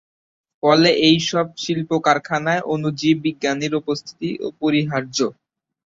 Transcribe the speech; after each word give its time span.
ফলে 0.63 0.89
এই 1.07 1.17
সব 1.29 1.47
শিল্প-কারখানায় 1.63 2.65
অণুজীব 2.67 3.15
বিজ্ঞানীর 3.25 3.73
উপস্থিতি 3.81 4.29
অপরিহার্য। 4.49 5.17